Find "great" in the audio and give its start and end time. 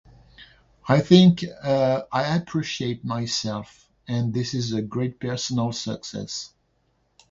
4.81-5.19